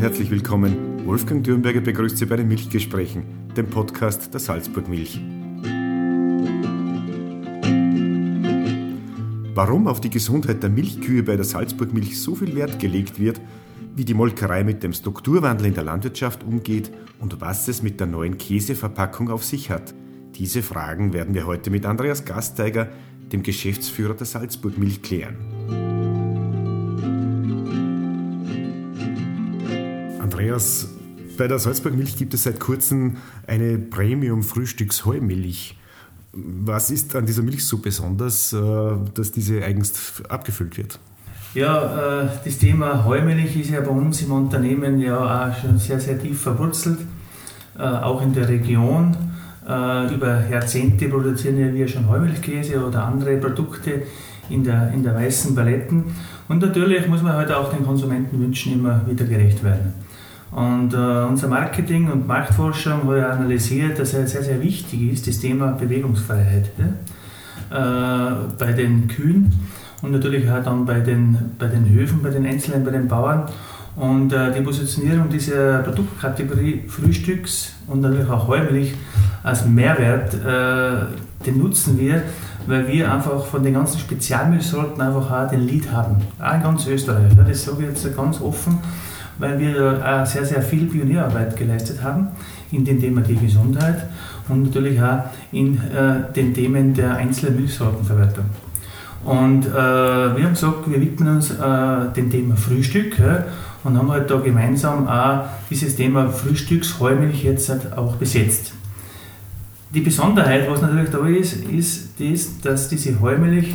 [0.00, 1.04] herzlich willkommen.
[1.04, 3.22] Wolfgang Dürnberger begrüßt Sie bei den Milchgesprächen,
[3.54, 5.20] dem Podcast der Salzburg Milch.
[9.54, 13.42] Warum auf die Gesundheit der Milchkühe bei der Salzburg Milch so viel Wert gelegt wird,
[13.94, 18.06] wie die Molkerei mit dem Strukturwandel in der Landwirtschaft umgeht und was es mit der
[18.06, 19.92] neuen Käseverpackung auf sich hat.
[20.34, 22.88] Diese Fragen werden wir heute mit Andreas Gasteiger,
[23.32, 25.36] dem Geschäftsführer der Salzburg Milch, klären.
[30.40, 30.88] Andreas,
[31.36, 35.76] bei der Salzburg Milch gibt es seit kurzem eine Premium-Frühstücks-Heumilch.
[36.32, 38.58] Was ist an dieser Milch so besonders, äh,
[39.12, 40.98] dass diese eigens abgefüllt wird?
[41.52, 46.00] Ja, äh, das Thema Heumilch ist ja bei uns im Unternehmen ja auch schon sehr,
[46.00, 47.00] sehr tief verwurzelt,
[47.78, 49.14] äh, auch in der Region.
[49.62, 54.02] Über Jahrzehnte produzieren ja wir schon Heumilchkäse oder andere Produkte
[54.48, 56.06] in der, in der weißen Paletten.
[56.48, 59.92] Und natürlich muss man halt auch den Konsumentenwünschen immer wieder gerecht werden.
[60.50, 65.38] Und äh, unser Marketing und Marktforschung hat analysiert, dass es sehr, sehr wichtig ist, das
[65.38, 68.32] Thema Bewegungsfreiheit ja?
[68.32, 69.52] äh, bei den Kühen
[70.02, 73.44] und natürlich auch dann bei den, bei den Höfen, bei den Einzelnen, bei den Bauern.
[73.94, 78.94] Und äh, die Positionierung dieser Produktkategorie Frühstücks und natürlich auch Heumilch
[79.42, 82.22] als Mehrwert, äh, den nutzen wir,
[82.66, 86.16] weil wir einfach von den ganzen Spezialmilchsorten einfach auch den Lead haben.
[86.40, 87.32] Auch in ganz Österreich.
[87.36, 88.78] Ja, das sage ich jetzt ganz offen
[89.40, 92.28] weil wir auch sehr, sehr viel Pionierarbeit geleistet haben
[92.70, 94.06] in den Themen der Gesundheit
[94.48, 98.44] und natürlich auch in äh, den Themen der einzelnen Milchsortenverwertung.
[99.24, 103.44] Und äh, wir haben gesagt, wir widmen uns äh, dem Thema Frühstück ja,
[103.84, 108.72] und haben halt da gemeinsam auch dieses Thema Frühstücksheumilch jetzt halt auch besetzt.
[109.92, 113.74] Die Besonderheit, was natürlich da ist, ist das, dass diese Heumilch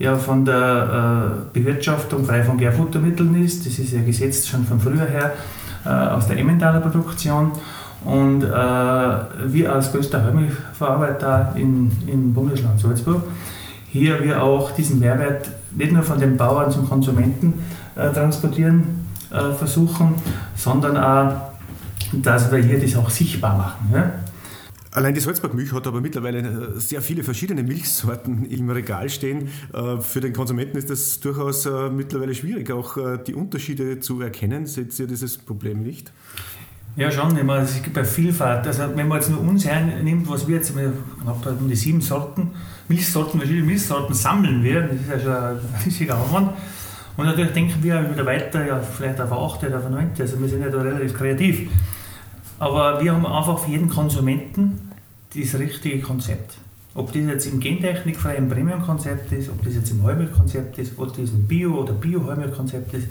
[0.00, 3.66] ja von der äh, Bewirtschaftung frei von Gärfuttermitteln ist.
[3.66, 5.34] Das ist ja gesetzt schon von früher her
[5.84, 7.52] äh, aus der Emmentaler Produktion.
[8.02, 13.24] Und äh, wir als größter Heumilchverarbeiter in, im Bundesland Salzburg,
[13.90, 17.62] hier wir auch diesen Mehrwert nicht nur von den Bauern zum Konsumenten
[17.94, 20.14] äh, transportieren äh, versuchen,
[20.56, 21.52] sondern auch,
[22.12, 23.90] dass wir hier das auch sichtbar machen.
[23.92, 24.10] Ja?
[24.92, 29.48] Allein die Salzburg Milch hat aber mittlerweile äh, sehr viele verschiedene Milchsorten im Regal stehen.
[29.72, 32.96] Äh, für den Konsumenten ist das durchaus äh, mittlerweile schwierig, auch
[33.26, 34.66] die Unterschiede zu erkennen.
[34.66, 36.12] Seht ihr dieses Problem nicht?
[36.96, 37.36] Ja, schon.
[37.36, 38.66] Ich meine, es gibt bei Vielfalt.
[38.66, 40.92] Also, wenn man jetzt nur uns hernimmt, was wir jetzt wir
[41.24, 42.50] um die sieben Sorten,
[42.88, 46.50] Milchsorten, verschiedene Milchsorten sammeln wir, das ist ja schon ein riesiger Aufwand.
[47.16, 50.22] Und natürlich denken wir wieder weiter, ja, vielleicht auf achte oder auf neunte.
[50.22, 51.70] Also, wir sind ja da relativ kreativ.
[52.60, 54.92] Aber wir haben einfach für jeden Konsumenten
[55.34, 56.58] das richtige Konzept.
[56.94, 61.30] Ob das jetzt im gentechnikfreien Premium-Konzept ist, ob das jetzt im Heumilch-Konzept ist, ob das
[61.30, 63.08] ein Bio- oder Bio-Heumilch-Konzept ist, äh,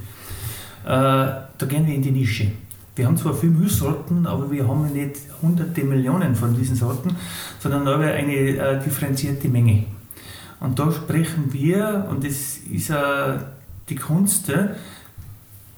[0.86, 2.52] da gehen wir in die Nische.
[2.96, 7.16] Wir haben zwar viele Milchsorten, aber wir haben nicht hunderte Millionen von diesen Sorten,
[7.60, 9.86] sondern nur eine äh, differenzierte Menge.
[10.60, 13.40] Und da sprechen wir, und das ist äh,
[13.88, 14.76] die Kunst, äh,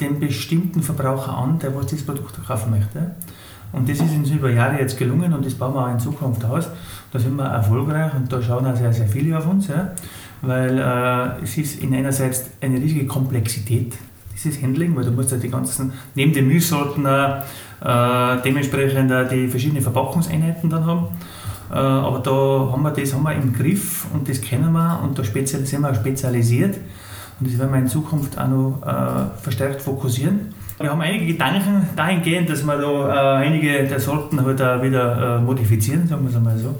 [0.01, 3.15] den bestimmten Verbraucher an, der was dieses Produkt kaufen möchte.
[3.73, 6.43] Und das ist uns über Jahre jetzt gelungen und das bauen wir auch in Zukunft
[6.43, 6.69] aus.
[7.11, 9.91] Da sind wir erfolgreich und da schauen auch sehr, sehr viele auf uns, ja,
[10.41, 13.93] weil äh, es ist in einerseits eine riesige Komplexität,
[14.33, 17.41] dieses Handling, weil du musst ja die ganzen, neben den Milchsorten äh,
[18.43, 21.07] dementsprechend äh, die verschiedenen Verpackungseinheiten dann haben.
[21.71, 25.17] Äh, aber da haben wir das haben wir im Griff und das kennen wir und
[25.17, 26.77] da sind wir spezialisiert
[27.39, 30.53] und das werden wir in Zukunft auch noch äh, verstärkt fokussieren.
[30.81, 35.37] Wir haben einige Gedanken dahingehend, dass wir da äh, einige der Sorten halt auch wieder
[35.37, 36.75] äh, modifizieren, sagen wir es einmal so.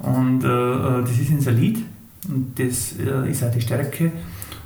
[0.00, 1.78] Und äh, äh das ist unser Lied
[2.28, 4.12] und das äh, ist auch die Stärke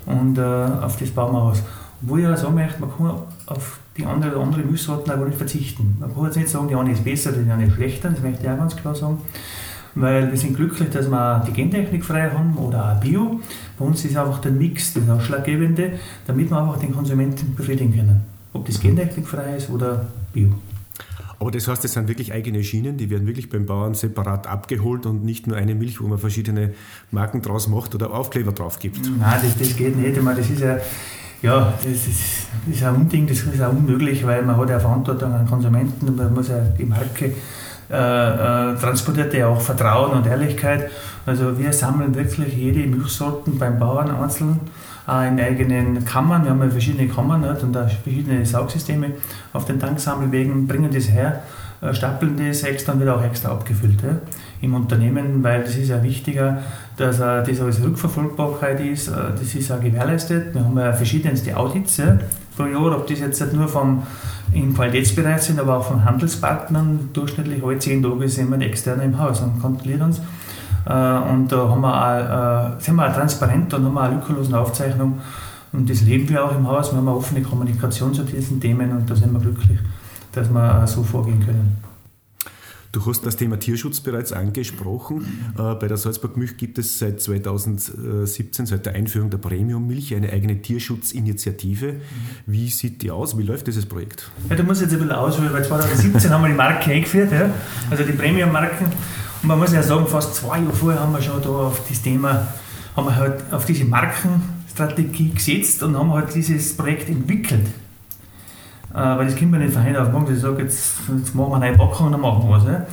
[0.07, 1.63] und äh, auf das bauen wir aus.
[2.01, 3.13] Wo ich auch sagen möchte, man kann
[3.47, 5.97] auf die andere, andere Milchsorten aber nicht verzichten.
[6.01, 8.43] Man kann jetzt nicht sagen, die eine ist besser, die eine ist schlechter, das möchte
[8.43, 9.19] ich auch ganz klar sagen.
[9.95, 13.41] Weil wir sind glücklich, dass wir die Gentechnik frei haben oder auch Bio.
[13.79, 15.93] Bei uns ist einfach der Mix das Ausschlaggebende,
[16.27, 20.51] damit wir einfach den Konsumenten befriedigen können ob das gentechnikfrei ist oder bio.
[21.43, 25.07] Aber das heißt, es sind wirklich eigene Schienen, die werden wirklich beim Bauern separat abgeholt
[25.07, 26.73] und nicht nur eine Milch, wo man verschiedene
[27.11, 29.01] Marken draus macht oder Aufkleber drauf gibt.
[29.19, 30.17] Nein, das, das geht nicht.
[30.17, 30.79] Ich meine, das ist ja,
[31.43, 34.79] ja das ist, das ist ein Unding, das ist auch unmöglich, weil man hat ja
[34.79, 37.33] Verantwortung an Konsumenten und man muss ja die Marke
[37.91, 40.93] äh, äh, transportiert ja auch Vertrauen und Ehrlichkeit.
[41.27, 44.61] Also wir sammeln wirklich jede Milchsorten beim Bauern einzeln
[45.07, 46.45] in eigenen Kammern.
[46.45, 49.13] Wir haben ja verschiedene Kammern und auch verschiedene Saugsysteme
[49.53, 51.43] auf den Tanksammelwegen, bringen das her,
[51.81, 53.99] äh, stapeln das extra und wird auch extra abgefüllt
[54.61, 56.63] im Unternehmen, weil das ist ja wichtiger,
[56.97, 60.55] dass äh, das alles Rückverfolgbarkeit ist, das ist auch gewährleistet.
[60.55, 62.01] Wir haben ja verschiedenste Audits
[62.57, 64.05] pro Jahr, ob das jetzt nur vom
[64.55, 67.11] im Qualitätsbereich sind, aber auch von Handelspartnern.
[67.13, 70.21] Durchschnittlich alle zehn Tage sind wir externe im Haus und kontrollieren uns.
[70.87, 74.13] Äh, und da haben wir auch, äh, sind wir auch transparent und haben wir auch
[74.13, 75.21] lückenlose Aufzeichnung.
[75.73, 76.93] Und das leben wir auch im Haus.
[76.93, 79.79] Wir haben eine offene Kommunikation zu diesen Themen und da sind wir glücklich,
[80.33, 81.83] dass wir so vorgehen können.
[82.93, 85.55] Du hast das Thema Tierschutz bereits angesprochen.
[85.59, 90.31] Äh, bei der Salzburg Milch gibt es seit 2017, seit der Einführung der Premium-Milch, eine
[90.31, 92.03] eigene Tierschutzinitiative.
[92.45, 93.39] Wie sieht die aus?
[93.39, 94.31] Wie läuft dieses Projekt?
[94.51, 97.49] Ja, du musst jetzt ein bisschen ausholen, weil 2017 haben wir die Marke eingeführt, ja?
[97.91, 98.85] also die Premium-Marken.
[99.43, 102.01] Und man muss ja sagen, fast zwei Jahre vorher haben wir schon da auf das
[102.01, 102.47] Thema,
[102.97, 107.67] haben wir halt auf diese Markenstrategie gesetzt und haben halt dieses Projekt entwickelt.
[108.95, 111.35] Äh, weil das kommt mir nicht von heute auf morgen, dass ich sage, jetzt, jetzt
[111.35, 112.65] machen wir eine neue Packung und dann machen wir was.
[112.65, 112.87] Ne?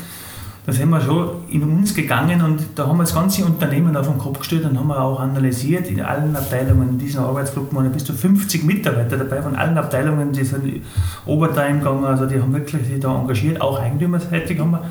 [0.66, 4.08] Da sind wir schon in uns gegangen und da haben wir das ganze Unternehmen auf
[4.08, 6.90] den Kopf gestellt und haben wir auch analysiert in allen Abteilungen.
[6.90, 10.82] In diesen Arbeitsgruppen waren bis zu 50 Mitarbeiter dabei von allen Abteilungen, die sind
[11.26, 14.82] Overtime gegangen, also die haben wirklich sich da engagiert, auch eigentümerseitig haben wir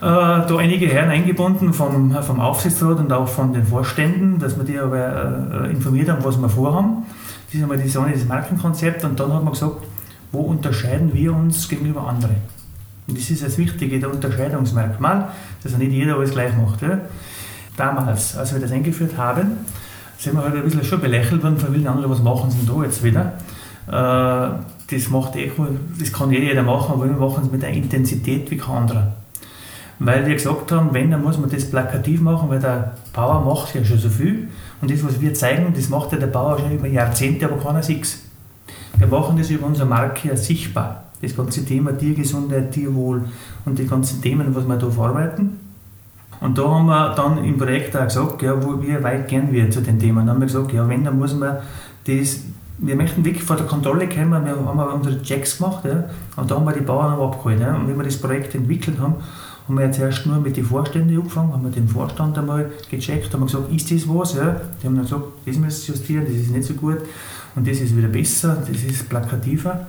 [0.00, 4.78] da einige Herren eingebunden vom, vom Aufsichtsrat und auch von den Vorständen, dass wir die
[4.78, 7.04] aber äh, informiert haben, was wir vorhaben.
[7.46, 9.76] Das ist einmal das Markenkonzept und dann hat man gesagt,
[10.32, 12.36] wo unterscheiden wir uns gegenüber anderen?
[13.08, 15.28] Und das ist das Wichtige, der Unterscheidungsmerkmal,
[15.62, 16.82] dass ja nicht jeder alles gleich macht.
[16.82, 16.98] Ja.
[17.76, 19.58] Damals, als wir das eingeführt haben,
[20.18, 22.74] sind wir halt ein bisschen schon belächelt worden von vielen anderen, was machen sie denn
[22.74, 23.32] da jetzt wieder?
[23.86, 24.58] Äh,
[24.90, 25.52] das, macht eh,
[25.98, 29.12] das kann eh jeder machen, aber wir machen es mit einer Intensität wie kein anderer.
[29.98, 33.74] Weil wir gesagt haben, wenn, dann muss man das plakativ machen, weil der Bauer macht
[33.74, 34.48] ja schon so viel.
[34.82, 37.82] Und das, was wir zeigen, das macht ja der Bauer schon über Jahrzehnte, aber keiner
[37.82, 38.06] sieht
[38.98, 41.04] wir machen das über unsere Marke ja sichtbar.
[41.20, 43.24] Das ganze Thema Tiergesundheit, Tierwohl
[43.64, 45.60] und die ganzen Themen, was wir da verarbeiten.
[46.40, 49.70] Und da haben wir dann im Projekt auch gesagt, ja, wo wir weit gern wir
[49.70, 50.18] zu den Themen.
[50.18, 51.56] Dann haben wir gesagt, ja, wenn, dann muss man
[52.06, 52.40] das,
[52.78, 56.04] wir möchten wirklich vor der Kontrolle kommen, wir haben unsere Checks gemacht, ja,
[56.36, 57.60] und da haben wir die Bauern abgeholt.
[57.60, 59.14] Ja, und wenn wir das Projekt entwickelt haben,
[59.66, 63.32] haben wir jetzt erst nur mit den Vorständen angefangen, haben wir den Vorstand einmal gecheckt,
[63.34, 64.34] haben gesagt, ist das was?
[64.34, 64.60] Ja?
[64.80, 66.98] Die haben dann gesagt, das müssen justieren, das ist nicht so gut
[67.56, 69.86] und das ist wieder besser, das ist plakativer.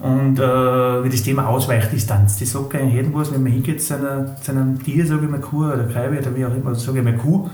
[0.00, 3.96] Und äh, wie das Thema Ausweichdistanz, das sagt eigentlich jedem was, wenn man hingeht zu,
[3.96, 6.98] einer, zu einem Tier, sage ich mal Kuh oder Kreibe oder wie auch immer, sage
[6.98, 7.50] ich mal Kuh,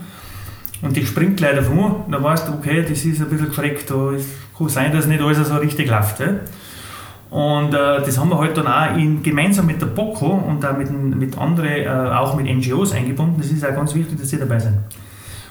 [0.83, 4.13] und die springt leider vor, dann weißt du, okay, das ist ein bisschen gefreckt, da
[4.59, 6.21] kann sein, dass nicht alles so richtig läuft.
[6.21, 6.27] Ja?
[7.35, 10.77] Und äh, das haben wir halt dann auch in, gemeinsam mit der BOKO und auch
[10.77, 13.35] mit, mit anderen, äh, auch mit NGOs eingebunden.
[13.39, 14.77] Das ist auch ganz wichtig, dass sie dabei sind.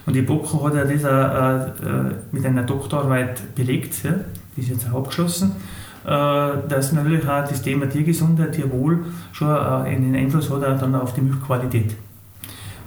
[0.05, 4.13] Und die BOKO hat ja das auch, äh, mit einer Doktorarbeit belegt, ja,
[4.55, 5.57] die ist jetzt auch abgeschlossen,
[6.05, 6.07] äh,
[6.69, 9.03] dass natürlich auch das Thema Tiergesundheit, Tierwohl
[9.33, 11.97] schon äh, einen Einfluss hat auch dann auf die Milchqualität.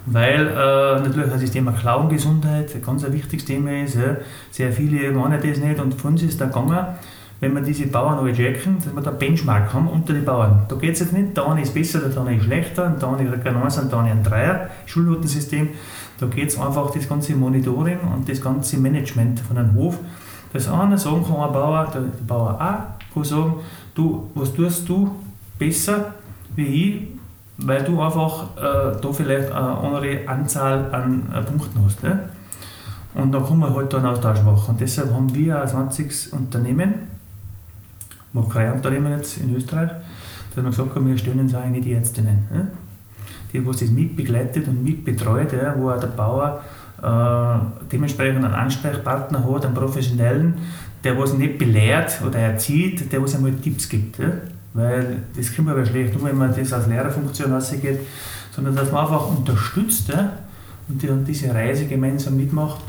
[0.07, 3.93] Weil äh, natürlich auch das Thema Klauengesundheit ein ganz ein wichtiges Thema ist.
[3.93, 4.17] Ja.
[4.49, 6.83] Sehr viele meinen das nicht und von uns ist da gegangen,
[7.39, 10.65] wenn wir diese Bauern alle checken, dass wir da Benchmark haben unter den Bauern.
[10.67, 13.29] Da geht es jetzt nicht, der eine ist besser, der andere ist schlechter, der eine
[13.29, 15.69] kriegt ein 1 und der andere ein 3er, Schulnotensystem.
[16.19, 19.99] Da geht es einfach das ganze Monitoring und das ganze Management von einem Hof.
[20.51, 23.55] Das eine sagen kann ein Bauer, der, Bauer A kann sagen,
[23.93, 25.11] du, was tust du
[25.59, 26.13] besser
[26.55, 27.07] wie ich,
[27.59, 32.01] weil du einfach äh, da vielleicht eine andere Anzahl an äh, Punkten hast.
[32.01, 32.29] Ne?
[33.13, 34.69] Und da kann man halt dann Austausch machen.
[34.69, 37.16] Und deshalb haben wir ein 20 Unternehmen,
[38.33, 39.89] Molkereiunternehmen jetzt in Österreich,
[40.55, 42.47] dass wir gesagt haben, wir stellen uns eigentlich die Ärztinnen.
[42.51, 42.67] Ne?
[43.53, 46.63] die was das mitbegleitet und mitbetreut, ja, wo auch der Bauer
[47.01, 50.55] äh, dementsprechend einen Ansprechpartner hat, einen professionellen,
[51.03, 54.19] der was nicht belehrt oder erzieht, der was einmal Tipps gibt.
[54.19, 54.31] Ja.
[54.73, 57.99] Weil das kommt aber schlecht um, wenn man das als Lehrerfunktion ausgeht,
[58.51, 60.33] sondern dass man einfach unterstützt ja,
[60.89, 62.81] und die, diese Reise gemeinsam mitmacht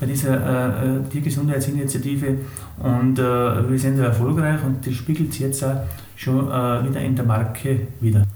[0.00, 2.38] bei dieser äh, äh Tiergesundheitsinitiative
[2.78, 3.22] und äh,
[3.70, 5.80] wir sind sehr erfolgreich und das spiegelt sich jetzt auch
[6.16, 8.26] schon äh, wieder in der Marke wieder.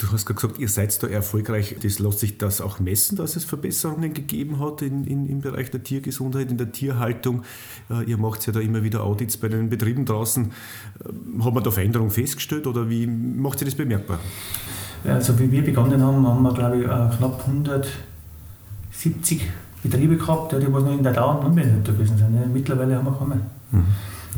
[0.00, 1.76] Du hast gerade gesagt, ihr seid da erfolgreich.
[1.82, 5.70] Das lässt sich das auch messen, dass es Verbesserungen gegeben hat in, in, im Bereich
[5.70, 7.42] der Tiergesundheit, in der Tierhaltung.
[7.90, 10.46] Äh, ihr macht ja da immer wieder Audits bei den Betrieben draußen.
[10.46, 14.20] Äh, hat man da Veränderungen festgestellt oder wie macht ihr das bemerkbar?
[15.04, 19.42] Also wie wir begonnen haben, haben wir glaube ich äh, knapp 170
[19.82, 22.52] Betriebe gehabt, die was noch in der dauernden Anwendung gewesen sind.
[22.52, 23.40] Mittlerweile haben wir keine.
[23.70, 23.84] Mhm.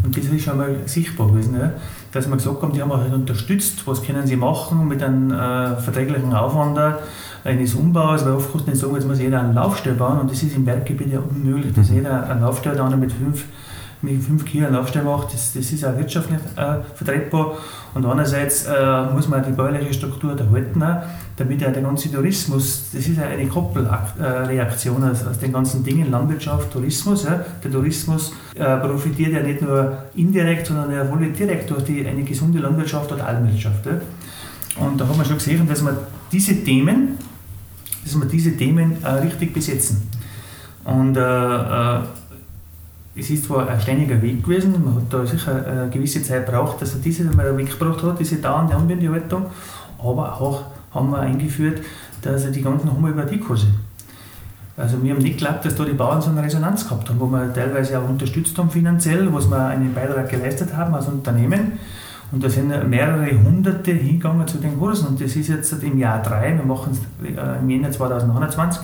[0.05, 1.73] Und das ist schon mal sichtbar gewesen, ja?
[2.13, 5.77] dass wir gesagt haben, die haben halt unterstützt, was können sie machen mit einem äh,
[5.77, 6.79] verträglichen Aufwand
[7.45, 10.31] eines Umbaus, weil oft kannst du nicht sagen, jetzt muss jeder einen Laufstall bauen und
[10.31, 11.97] das ist im Berggebiet ja unmöglich, dass mhm.
[11.97, 13.45] jeder einen Laufstall dann mit fünf
[14.03, 17.57] mit fünf Kühen einen Aufstall macht, das, das ist auch wirtschaftlich äh, vertretbar.
[17.95, 20.83] Und andererseits äh, muss man die bäuerliche Struktur erhalten,
[21.37, 26.11] damit ja der ganze Tourismus, das ist ja eine Koppelreaktion aus, aus den ganzen Dingen,
[26.11, 27.25] Landwirtschaft, Tourismus.
[27.25, 27.45] Ja.
[27.63, 32.23] Der Tourismus äh, profitiert ja nicht nur indirekt, sondern ja wohl direkt durch die, eine
[32.23, 33.87] gesunde Landwirtschaft oder Alpenwirtschaft.
[33.87, 33.93] Ja.
[34.85, 35.97] Und da haben wir schon gesehen, dass wir
[36.31, 37.19] diese Themen,
[38.03, 40.09] dass wir diese Themen äh, richtig besetzen.
[40.85, 42.01] Und äh, äh,
[43.15, 46.81] es ist zwar ein steiniger Weg gewesen, man hat da sicher eine gewisse Zeit gebraucht,
[46.81, 49.47] dass er diese mal weggebracht hat, diese dauernde Anwendehaltung,
[49.99, 51.81] aber auch haben wir eingeführt,
[52.23, 53.67] dass er die ganzen Homöopathiekurse.
[54.77, 57.27] Also wir haben nicht geglaubt, dass da die Bauern so eine Resonanz gehabt haben, wo
[57.27, 61.73] wir teilweise auch unterstützt haben finanziell, was wir einen Beitrag geleistet haben als Unternehmen.
[62.33, 65.09] Und da sind mehrere Hunderte hingegangen zu den Kursen.
[65.09, 68.83] Und das ist jetzt im Jahr 3, wir machen es äh, im Jänner 2021,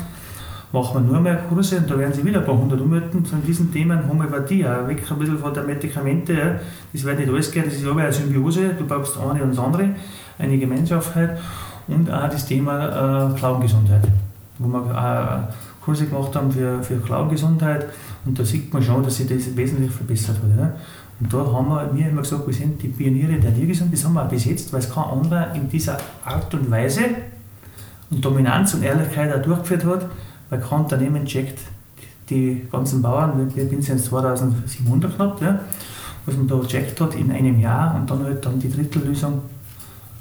[0.73, 3.37] machen wir nur mehr Kurse und da werden sie wieder ein paar hundert ummelden zu
[3.37, 6.61] diesen Themen Homöopathie, auch weg ein bisschen von der Medikamente.
[6.93, 9.59] Das wird nicht alles gehen, das ist aber eine Symbiose, du brauchst eine und das
[9.59, 9.91] andere,
[10.39, 11.39] eine Gemeinschaft halt.
[11.87, 14.03] Und auch das Thema äh, Klauengesundheit,
[14.59, 17.87] wo wir auch Kurse gemacht haben für, für Klauengesundheit
[18.27, 20.59] und da sieht man schon, dass sich das wesentlich verbessert hat.
[20.59, 20.73] Ja.
[21.21, 24.13] Und da haben wir, wir immer gesagt, wir sind die Pioniere der Tiergesundheit, das haben
[24.15, 27.05] wir auch besetzt, weil es kein anderer in dieser Art und Weise
[28.11, 30.07] und Dominanz und Ehrlichkeit auch durchgeführt hat,
[30.51, 31.59] weil kein Unternehmen checkt
[32.31, 35.61] die ganzen Bauern, wir sind jetzt 2700 knapp, ja,
[36.27, 39.43] was man da checkt hat in einem Jahr und dann halt dann die Drittellösung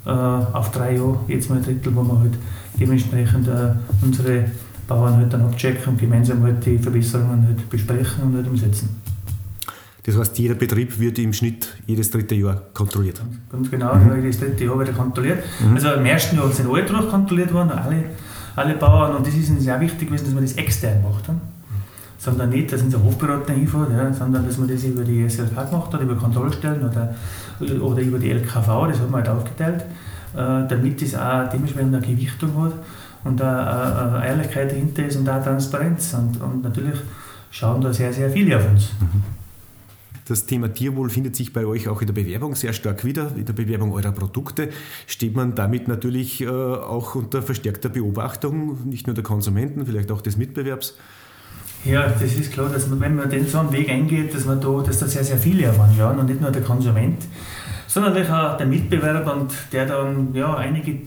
[0.05, 2.37] äh, auf drei Jahre, jetzt mal ein Drittel, wo wir halt
[2.79, 4.45] dementsprechend äh, unsere
[4.87, 9.01] Bauern halt dann abchecken und gemeinsam halt die Verbesserungen halt besprechen und halt umsetzen.
[10.03, 13.21] Das heißt, jeder Betrieb wird im Schnitt jedes dritte Jahr kontrolliert.
[13.51, 14.15] Ganz genau, mhm.
[14.15, 15.39] jedes dritte Jahr wird er kontrolliert.
[15.59, 15.75] Mhm.
[15.75, 18.05] Also im ersten Jahr sind alle durchkontrolliert worden, alle
[18.57, 19.15] alle Bauern.
[19.15, 21.27] Und das ist uns sehr wichtig gewesen, dass man das extern macht.
[21.27, 21.39] Hm?
[22.17, 25.93] Sondern nicht, dass unser Hofberater hinfährt, ja, sondern dass man das über die SLK gemacht
[25.93, 27.15] hat, über Kontrollstellen oder,
[27.79, 29.81] oder über die LKV, das hat man halt aufgeteilt,
[30.33, 32.73] äh, damit das auch dementsprechend eine Gewichtung hat
[33.23, 36.15] und eine, Ehrlichkeit dahinter ist und auch Transparenz.
[36.15, 36.99] Und, und natürlich
[37.51, 38.93] schauen da sehr, sehr viele auf uns.
[38.99, 39.36] Mhm.
[40.27, 43.45] Das Thema Tierwohl findet sich bei euch auch in der Bewerbung sehr stark wieder, in
[43.45, 44.69] der Bewerbung eurer Produkte.
[45.05, 50.21] Steht man damit natürlich äh, auch unter verstärkter Beobachtung, nicht nur der Konsumenten, vielleicht auch
[50.21, 50.97] des Mitbewerbs?
[51.85, 54.59] Ja, das ist klar, dass man, wenn man den so einen Weg eingeht, dass, man
[54.59, 57.23] da, dass da sehr, sehr viele ja, und nicht nur der Konsument,
[57.87, 60.99] sondern auch der Mitbewerber und der dann ja, einige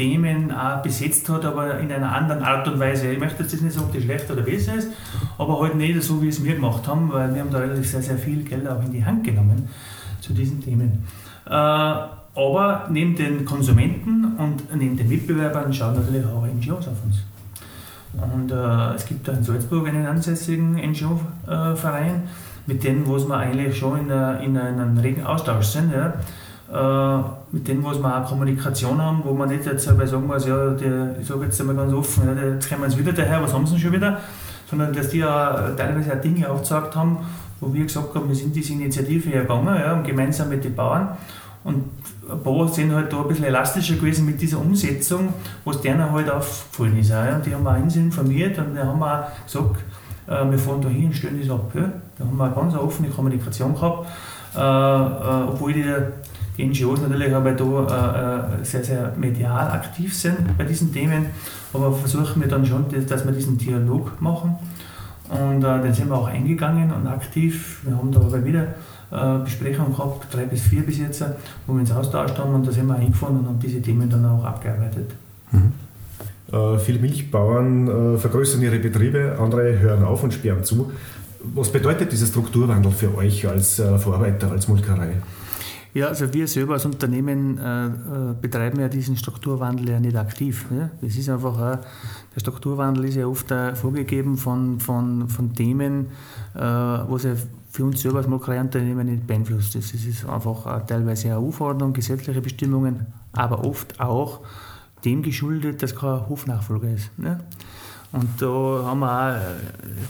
[0.00, 3.12] Themen auch besetzt hat, aber in einer anderen Art und Weise.
[3.12, 4.88] Ich möchte jetzt nicht sagen, ob das schlecht oder besser ist,
[5.36, 8.00] aber halt nicht so, wie es wir gemacht haben, weil wir haben da relativ sehr,
[8.00, 9.68] sehr viel Geld auch in die Hand genommen
[10.22, 11.04] zu diesen Themen.
[11.46, 17.18] Äh, aber neben den Konsumenten und neben den Mitbewerbern schauen natürlich auch NGOs auf uns.
[18.14, 22.22] Und äh, es gibt da in Salzburg einen ansässigen NGO-Verein,
[22.66, 25.92] mit wo wir eigentlich schon in, a, in einem regen Austausch sind.
[25.92, 26.12] Ja äh,
[27.52, 31.16] mit denen, wo wir auch Kommunikation haben, wo man nicht jetzt sagen muss, ja, der,
[31.20, 33.66] ich sage jetzt einmal ganz offen, ja, jetzt kommen wir jetzt wieder daher, was haben
[33.66, 34.20] sie denn schon wieder?
[34.68, 37.18] Sondern dass die ja teilweise auch Dinge aufgezeigt haben,
[37.60, 41.08] wo wir gesagt haben, wir sind diese Initiative gegangen, ja, gemeinsam mit den Bauern.
[41.62, 41.84] Und
[42.30, 45.34] ein paar sind halt da ein bisschen elastischer gewesen mit dieser Umsetzung,
[45.64, 47.10] was denen halt aufgefallen ist.
[47.10, 47.34] Ja.
[47.34, 49.76] Und die haben auch uns informiert und die haben auch gesagt,
[50.26, 51.70] äh, wir fahren da hin und stellen das ab.
[51.74, 51.90] Ja.
[52.18, 54.08] Da haben wir eine ganz offene Kommunikation gehabt,
[54.56, 55.84] äh, äh, obwohl die
[56.60, 61.26] die NGOs natürlich aber da äh, sehr, sehr medial aktiv sind bei diesen Themen,
[61.72, 64.56] aber versuchen wir dann schon, dass wir diesen Dialog machen.
[65.28, 67.80] Und äh, den sind wir auch eingegangen und aktiv.
[67.84, 68.66] Wir haben da aber wieder
[69.12, 71.24] äh, Besprechungen gehabt, drei bis vier bis jetzt,
[71.66, 74.26] wo wir uns austauscht haben und da sind wir eingefunden und haben diese Themen dann
[74.26, 75.12] auch abgearbeitet.
[75.52, 75.72] Mhm.
[76.52, 80.90] Äh, viele Milchbauern äh, vergrößern ihre Betriebe, andere hören auf und sperren zu.
[81.54, 85.14] Was bedeutet dieser Strukturwandel für euch als äh, Verarbeiter, als Molkerei?
[85.92, 87.90] Ja, also wir selber als Unternehmen äh, äh,
[88.40, 90.70] betreiben ja diesen Strukturwandel ja nicht aktiv.
[90.70, 90.90] Ne?
[91.00, 91.78] Das ist einfach, äh,
[92.34, 96.06] der Strukturwandel ist ja oft vorgegeben von, von, von Themen,
[96.54, 97.34] äh, was ja
[97.70, 99.74] für uns selber als Molkereiunternehmen nicht beeinflusst.
[99.74, 104.40] Das ist einfach äh, teilweise EU-Verordnung, gesetzliche Bestimmungen, aber oft auch
[105.04, 107.16] dem geschuldet, dass kein Hofnachfolger ist.
[107.18, 107.40] Ne?
[108.12, 109.40] Und da haben wir auch,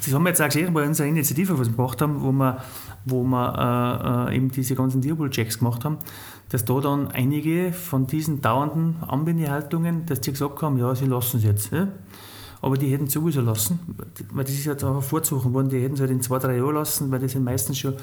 [0.02, 2.62] das haben wir jetzt auch gesehen bei unserer Initiative, was wir gemacht haben, wo wir,
[3.04, 5.98] wo wir äh, eben diese ganzen Diabol-Checks gemacht haben,
[6.48, 11.38] dass da dann einige von diesen dauernden Anbindehaltungen, dass die gesagt haben, ja, sie lassen
[11.38, 11.72] es jetzt.
[11.72, 11.88] Ja?
[12.62, 13.80] Aber die hätten sowieso lassen,
[14.32, 16.74] weil das ist jetzt einfach vorzusuchen worden, die hätten es halt in zwei, drei Jahren
[16.74, 17.94] lassen, weil das sind meistens schon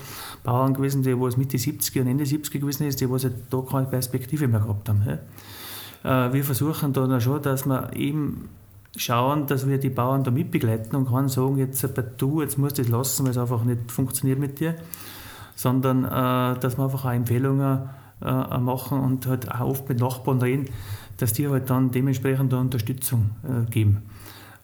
[0.43, 3.87] Bauern gewesen, die es Mitte 70er und Ende 70er gewesen ist, die halt da keine
[3.87, 5.03] Perspektive mehr gehabt haben.
[5.05, 6.27] Ja?
[6.27, 8.49] Äh, wir versuchen da schon, dass wir eben
[8.97, 11.87] schauen, dass wir die Bauern da mitbegleiten und kann sagen, jetzt
[12.17, 14.75] du, jetzt musst du das lassen, weil es einfach nicht funktioniert mit dir,
[15.55, 17.89] sondern äh, dass wir einfach auch Empfehlungen
[18.21, 20.65] äh, machen und halt auch oft mit Nachbarn reden,
[21.17, 24.03] dass die halt dann dementsprechend Unterstützung äh, geben.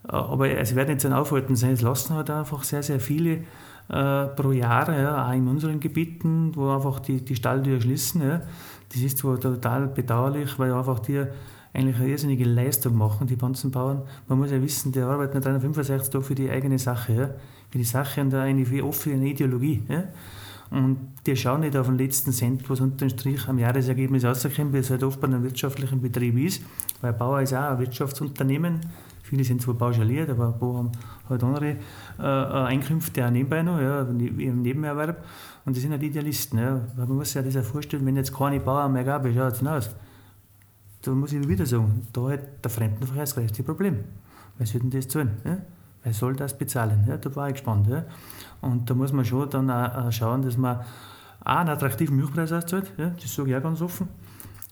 [0.07, 3.43] Äh, aber es werden jetzt ein Aufhalten sein, es lassen halt einfach sehr, sehr viele
[3.89, 8.21] äh, pro Jahr, ja, auch in unseren Gebieten, wo einfach die, die Stalltür schließen.
[8.21, 8.41] Ja.
[8.91, 11.25] Das ist zwar total bedauerlich, weil einfach die
[11.73, 14.03] eigentlich eine irrsinnige Leistung machen, die ganzen Bauern.
[14.27, 17.29] Man muss ja wissen, die arbeiten 365 Tage für die eigene Sache, ja.
[17.69, 19.83] für die Sache und eine offene Ideologie.
[19.89, 20.03] Ja.
[20.69, 24.73] Und die schauen nicht auf den letzten Cent, was unter dem Strich am Jahresergebnis rauskommt,
[24.73, 26.63] wie es halt oft bei einem wirtschaftlichen Betrieb ist.
[27.01, 28.81] Weil Bauer ist auch ein Wirtschaftsunternehmen.
[29.21, 30.91] Viele sind zwar pauschaliert, aber ein paar haben
[31.29, 31.75] halt andere
[32.19, 35.23] äh, Einkünfte auch nebenbei noch, ja, im Nebenerwerb.
[35.65, 36.59] Und die sind halt Idealisten.
[36.59, 36.81] Ja.
[36.97, 39.53] Man muss sich ja das auch vorstellen, wenn jetzt keine Bauern mehr gab, wie schaut
[39.53, 39.91] es denn aus?
[41.03, 44.05] Da muss ich wieder sagen, da hat der Fremdenverkehr das größte Problem.
[44.57, 45.31] Wer soll denn das zahlen?
[45.43, 45.57] Ja?
[46.01, 47.03] Wer soll das bezahlen?
[47.07, 47.87] Ja, da war ich gespannt.
[47.87, 48.05] Ja?
[48.61, 50.79] Und da muss man schon dann auch schauen, dass man
[51.41, 52.93] auch einen attraktiven Milchpreis auszahlt.
[52.97, 53.09] Ja?
[53.21, 54.07] Das sage ich auch ganz offen.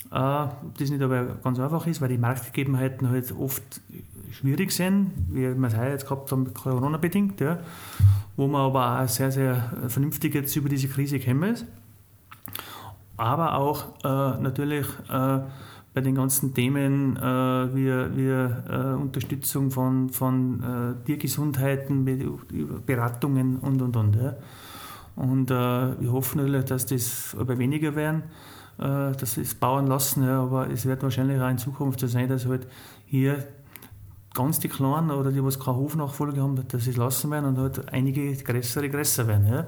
[0.09, 0.47] Äh,
[0.79, 3.81] das nicht aber ganz einfach ist, weil die Marktgegebenheiten halt oft
[4.31, 7.59] schwierig sind, wie wir es heuer jetzt gehabt haben, Corona-bedingt, ja?
[8.37, 11.65] wo man aber auch sehr, sehr vernünftig jetzt über diese Krise gekommen ist.
[13.17, 15.39] Aber auch äh, natürlich äh,
[15.93, 17.21] bei den ganzen Themen äh,
[17.75, 22.05] wie, wie äh, Unterstützung von, von äh, Tiergesundheiten,
[22.85, 24.15] Beratungen und und und.
[24.15, 24.35] Ja.
[25.15, 28.23] Und äh, wir hoffen natürlich, dass das aber weniger werden,
[28.77, 32.29] äh, dass es Bauern lassen, ja, aber es wird wahrscheinlich auch in Zukunft so sein,
[32.29, 32.67] dass halt
[33.05, 33.45] hier
[34.33, 37.57] ganz die Kleinen oder die, was keine Hofnachfolge haben, dass sie es lassen werden und
[37.57, 39.47] halt einige größere größer werden.
[39.47, 39.67] Ja.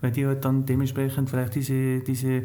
[0.00, 2.44] Weil die halt dann dementsprechend vielleicht diese, diese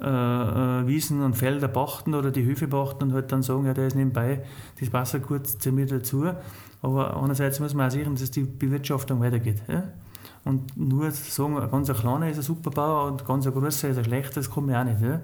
[0.00, 3.74] äh, äh, Wiesen und Felder pachten oder die Höfe pachten und halt dann sagen, ja,
[3.74, 4.42] der ist nebenbei,
[4.80, 6.26] das Wasser kurz zu mir dazu.
[6.82, 9.62] Aber andererseits muss man auch sichern, dass die Bewirtschaftung weitergeht.
[9.68, 9.84] Ja?
[10.44, 13.98] Und nur sagen, ein ganz kleiner ist ein super Bauer und ein ganz großer ist
[13.98, 15.00] ein schlechter, das kommt mir auch nicht.
[15.00, 15.20] Ja?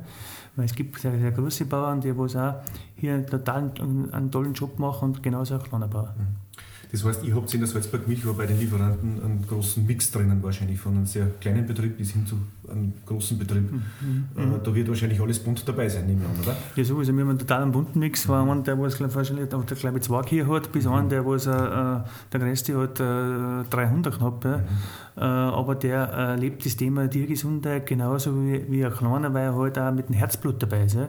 [0.56, 2.54] Weil es gibt sehr, sehr große Bauern, die auch
[2.96, 6.14] hier total einen, einen tollen Job machen und genauso ein kleiner Bauer.
[6.16, 6.49] Mhm.
[6.92, 10.42] Das heißt, ihr habt in der Salzburg Milch bei den Lieferanten einen großen Mix drinnen,
[10.42, 12.36] wahrscheinlich von einem sehr kleinen Betrieb bis hin zu
[12.68, 13.70] einem großen Betrieb.
[13.70, 14.28] Mhm.
[14.36, 16.56] Äh, da wird wahrscheinlich alles bunt dabei sein, nehme ich an, oder?
[16.74, 16.98] Ja, so.
[16.98, 18.24] Also wir haben einen totalen bunten Mix.
[18.24, 18.50] Von mhm.
[18.50, 20.92] einem, der was wahrscheinlich der, glaube ich, zwei Kühe hat, bis mhm.
[20.92, 24.44] einen, der was, äh, der größte hat äh, 300 knapp.
[24.44, 24.56] Ja.
[24.58, 24.64] Mhm.
[25.16, 29.54] Äh, aber der äh, lebt das Thema Tiergesundheit genauso wie, wie ein kleiner, weil er
[29.54, 30.94] halt auch mit dem Herzblut dabei ist.
[30.94, 31.08] Ja.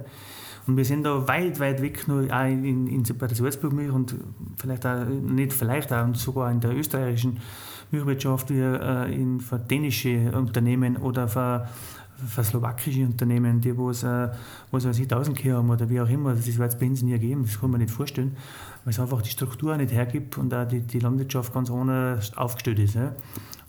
[0.68, 4.16] Und wir sind da weit, weit weg, nur auch in, in, bei der Salzburg-Milch und
[4.58, 7.40] vielleicht auch, nicht vielleicht auch, sogar in der österreichischen
[7.92, 11.68] Milchwirtschaft, wie äh, in, für dänische Unternehmen oder für,
[12.28, 14.30] für slowakische Unternehmen, die wo es, äh,
[14.70, 17.02] was weiß ich, 1000 Kühe haben oder wie auch immer, das wird es bei uns
[17.02, 18.38] nie geben, das kann man nicht vorstellen,
[18.84, 22.80] weil es einfach die Struktur nicht hergibt und auch die, die Landwirtschaft ganz ohne aufgestellt
[22.80, 22.96] ist.
[22.96, 23.14] Ja.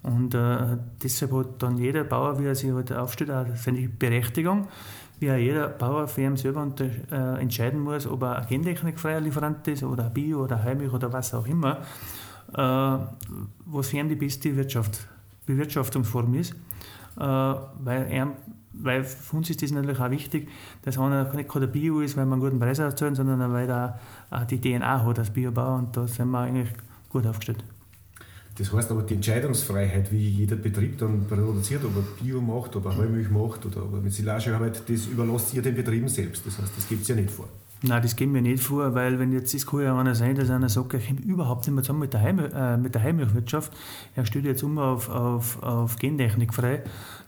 [0.02, 4.66] Und äh, deshalb hat dann jeder Bauer, wie er sich halt aufstellt, auch seine Berechtigung
[5.22, 9.20] wie ja jeder Bauer für ihn selber unter, äh, entscheiden muss, ob er ein gentechnikfreier
[9.20, 11.78] Lieferant ist oder Bio oder Heimlich oder was auch immer,
[12.52, 12.98] äh,
[13.66, 15.06] was für ihn die beste Wirtschaft,
[15.46, 16.52] Bewirtschaftungsform ist.
[17.16, 18.32] Äh, weil, er,
[18.72, 20.48] weil für uns ist das natürlich auch wichtig,
[20.82, 24.00] dass einer nicht gerade Bio ist, weil man einen guten Preis auszahlen, sondern weil er
[24.30, 26.70] auch die DNA hat als Biobauer und da sind wir eigentlich
[27.08, 27.62] gut aufgestellt.
[28.62, 32.84] Das heißt aber, die Entscheidungsfreiheit, wie jeder Betrieb dann produziert, ob er Bio macht, ob
[32.84, 36.46] er Heumilch macht oder ob er mit Silage arbeitet, das überlasst ihr den Betrieben selbst.
[36.46, 37.48] Das heißt, das gibt es ja nicht vor.
[37.84, 40.50] Nein, das geben wir nicht vor, weil wenn jetzt das kann ja einer sein, dass
[40.50, 43.72] einer sagt, ich komme überhaupt nicht mehr zusammen mit der, Heim, äh, mit der Heimilchwirtschaft,
[44.14, 46.84] er stellt jetzt um auf, auf, auf Gentechnik frei,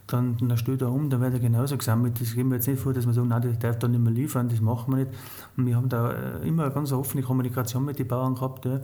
[0.07, 2.21] dann, dann stellt er um, dann wird er genauso gesammelt.
[2.21, 4.13] Das geben wir jetzt nicht vor, dass wir sagen, nein, das darf dann nicht mehr
[4.13, 5.11] liefern, das machen wir nicht.
[5.57, 8.63] Und wir haben da äh, immer eine ganz offene Kommunikation mit den Bauern gehabt.
[8.63, 8.79] Ja.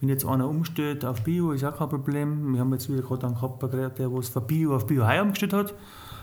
[0.00, 2.52] Wenn jetzt einer umstellt auf Bio, ist auch kein Problem.
[2.52, 5.74] Wir haben jetzt wieder gerade einen gehabt, der was von Bio auf Bio-Hai umgestellt hat.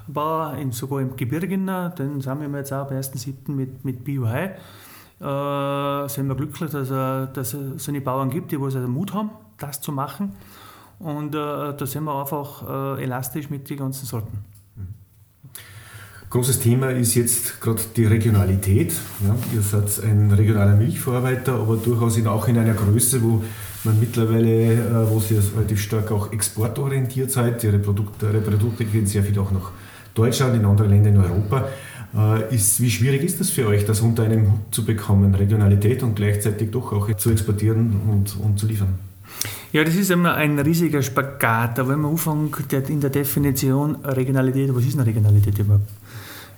[0.07, 3.51] Bauer, sogar im Gebirge, den sind wir jetzt auch am 1.7.
[3.51, 4.57] mit, mit Bio-Hai
[5.21, 8.87] äh, sind wir glücklich, dass, äh, dass es so eine Bauern gibt, die was also
[8.87, 9.29] Mut haben,
[9.59, 10.33] das zu machen.
[10.99, 14.45] Und äh, da sind wir einfach äh, elastisch mit den ganzen Sorten.
[16.29, 18.93] Großes Thema ist jetzt gerade die Regionalität.
[19.21, 23.43] Ja, ihr seid ein regionaler Milchverarbeiter, aber durchaus in, auch in einer Größe, wo
[23.83, 27.63] man mittlerweile, äh, wo ihr relativ stark auch exportorientiert seid.
[27.63, 29.71] Ihre Produkte, eure Produkte gehen sehr viel auch nach
[30.13, 31.67] Deutschland, in andere Länder in Europa.
[32.15, 36.03] Äh, ist, wie schwierig ist das für euch, das unter einem Hut zu bekommen, Regionalität
[36.03, 38.95] und gleichzeitig doch auch zu exportieren und, und zu liefern?
[39.71, 41.79] Ja, das ist immer ein riesiger Spagat.
[41.79, 45.87] Aber wenn man anfängt in der Definition Regionalität, was ist eine Regionalität überhaupt?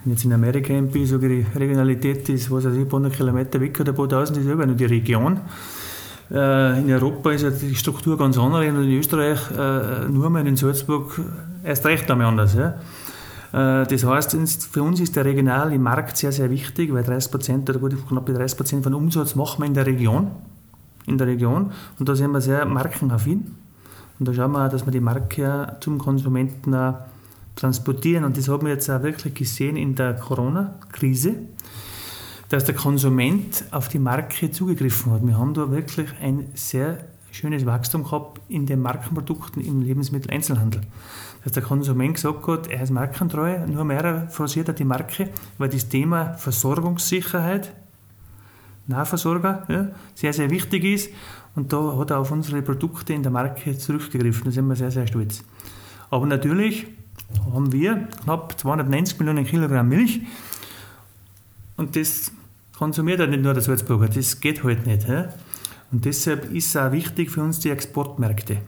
[0.03, 3.61] Wenn jetzt in Amerika bin, sage ich, Regionalität ist, was weiß ich, ein paar Kilometer
[3.61, 5.39] weg oder ein paar tausend, ist über nur die Region.
[6.31, 10.45] Äh, in Europa ist ja die Struktur ganz anders und in Österreich äh, nur mehr
[10.45, 11.21] in Salzburg
[11.63, 12.55] erst recht einmal anders.
[12.55, 12.73] Ja.
[13.53, 17.69] Äh, das heißt, für uns ist der regionale Markt sehr, sehr wichtig, weil 30 Prozent
[17.69, 20.31] oder gut, knapp 30 Prozent von Umsatz machen wir in der Region.
[21.05, 21.71] In der Region.
[21.99, 23.55] Und da sind wir sehr markenaffin.
[24.19, 26.95] Und da schauen wir dass wir die Marke zum Konsumenten
[27.55, 28.23] transportieren.
[28.23, 31.35] Und das haben wir jetzt auch wirklich gesehen in der Corona-Krise,
[32.49, 35.27] dass der Konsument auf die Marke zugegriffen hat.
[35.27, 36.99] Wir haben da wirklich ein sehr
[37.31, 40.81] schönes Wachstum gehabt in den Markenprodukten im Lebensmitteleinzelhandel
[41.43, 45.69] dass der Konsument gesagt hat, er ist markentreu, nur mehr forciert er die Marke, weil
[45.69, 47.73] das Thema Versorgungssicherheit,
[48.87, 51.09] Nahversorger, ja, sehr, sehr wichtig ist.
[51.55, 54.45] Und da hat er auf unsere Produkte in der Marke zurückgegriffen.
[54.45, 55.43] Da sind wir sehr, sehr stolz.
[56.09, 56.87] Aber natürlich
[57.53, 60.21] haben wir knapp 290 Millionen Kilogramm Milch
[61.77, 62.31] und das
[62.77, 65.07] konsumiert halt nicht nur der Salzburger, das geht halt nicht.
[65.07, 65.29] Ja.
[65.91, 68.59] Und deshalb ist es auch wichtig für uns die Exportmärkte.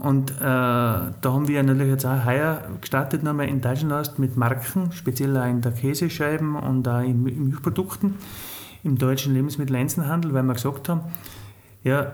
[0.00, 4.92] Und äh, da haben wir natürlich jetzt auch heuer gestartet nochmal in Deutschland mit Marken,
[4.92, 8.14] speziell auch in der Käsescheiben und auch in, in Milchprodukten
[8.82, 11.02] im deutschen Lebensmitteleinzelhandel, weil wir gesagt haben,
[11.84, 12.12] ja,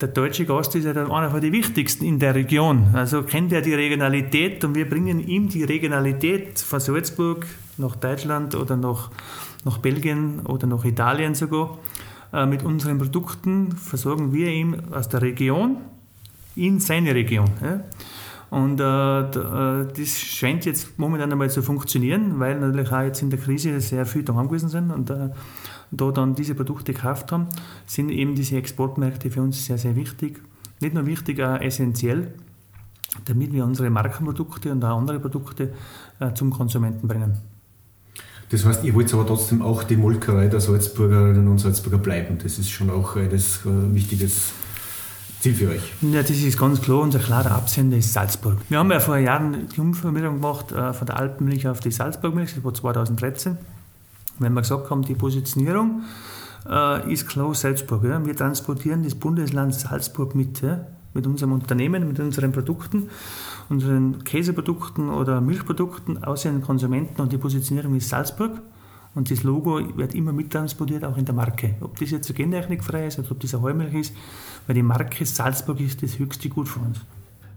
[0.00, 2.88] der deutsche Gast ist ja einer von den wichtigsten in der Region.
[2.94, 8.56] Also kennt er die Regionalität und wir bringen ihm die Regionalität von Salzburg nach Deutschland
[8.56, 9.10] oder nach,
[9.64, 11.78] nach Belgien oder nach Italien sogar.
[12.32, 15.76] Äh, mit unseren Produkten versorgen wir ihm aus der Region
[16.60, 17.50] in seine Region.
[17.62, 17.80] Ja.
[18.50, 23.30] Und äh, äh, das scheint jetzt momentan einmal zu funktionieren, weil natürlich auch jetzt in
[23.30, 25.30] der Krise sehr viel daheim gewesen sind und äh,
[25.92, 27.46] da dann diese Produkte gekauft haben,
[27.86, 30.40] sind eben diese Exportmärkte für uns sehr, sehr wichtig.
[30.80, 32.34] Nicht nur wichtig, auch essentiell,
[33.24, 35.72] damit wir unsere Markenprodukte und auch andere Produkte
[36.18, 37.38] äh, zum Konsumenten bringen.
[38.50, 42.38] Das heißt, ihr wollt aber trotzdem auch die Molkerei der Salzburgerinnen und Salzburger bleiben.
[42.42, 44.52] Das ist schon auch ein äh, wichtiges
[45.40, 45.82] Ziel für euch?
[46.02, 47.00] Ja, das ist ganz klar.
[47.00, 48.58] Unser klarer Absender ist Salzburg.
[48.68, 52.54] Wir haben ja vor Jahren die Umvermittlung gemacht äh, von der Alpenmilch auf die Salzburgmilch.
[52.54, 53.56] Das war 2013.
[54.38, 56.02] Wenn wir gesagt haben, die Positionierung
[56.68, 58.04] äh, ist klar Salzburg.
[58.04, 58.24] Ja.
[58.24, 60.60] Wir transportieren das Bundesland Salzburg mit.
[60.60, 63.08] Ja, mit unserem Unternehmen, mit unseren Produkten,
[63.68, 68.60] unseren Käseprodukten oder Milchprodukten aus den Konsumenten und die Positionierung ist Salzburg.
[69.14, 71.74] Und das Logo wird immer mittransportiert, auch in der Marke.
[71.80, 74.14] Ob das jetzt eine gentechnikfrei ist oder ob das eine Heumilch ist,
[74.66, 77.00] weil die Marke Salzburg ist das höchste Gut für uns.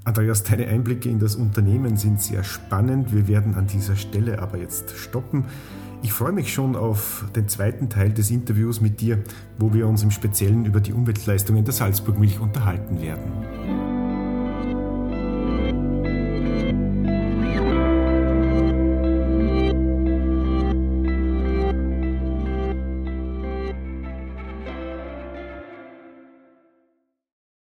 [0.05, 3.13] Andreas, deine Einblicke in das Unternehmen sind sehr spannend.
[3.13, 5.45] Wir werden an dieser Stelle aber jetzt stoppen.
[6.01, 9.23] Ich freue mich schon auf den zweiten Teil des Interviews mit dir,
[9.57, 13.92] wo wir uns im Speziellen über die Umweltleistungen der Salzburg Milch unterhalten werden.